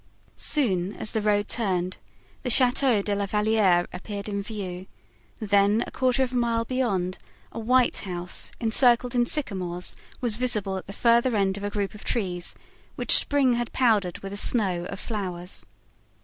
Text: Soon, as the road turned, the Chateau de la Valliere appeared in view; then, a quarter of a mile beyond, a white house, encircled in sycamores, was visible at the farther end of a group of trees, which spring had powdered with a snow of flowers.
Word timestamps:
Soon, 0.35 0.95
as 0.95 1.11
the 1.11 1.21
road 1.21 1.47
turned, 1.47 1.97
the 2.41 2.49
Chateau 2.49 3.03
de 3.03 3.13
la 3.13 3.27
Valliere 3.27 3.85
appeared 3.93 4.27
in 4.27 4.41
view; 4.41 4.87
then, 5.39 5.83
a 5.85 5.91
quarter 5.91 6.23
of 6.23 6.31
a 6.31 6.35
mile 6.35 6.65
beyond, 6.65 7.19
a 7.51 7.59
white 7.59 7.99
house, 7.99 8.51
encircled 8.59 9.13
in 9.13 9.27
sycamores, 9.27 9.95
was 10.19 10.37
visible 10.37 10.75
at 10.77 10.87
the 10.87 10.91
farther 10.91 11.35
end 11.35 11.55
of 11.55 11.63
a 11.63 11.69
group 11.69 11.93
of 11.93 12.03
trees, 12.03 12.55
which 12.95 13.11
spring 13.19 13.53
had 13.53 13.71
powdered 13.73 14.17
with 14.23 14.33
a 14.33 14.37
snow 14.37 14.87
of 14.89 14.99
flowers. 14.99 15.67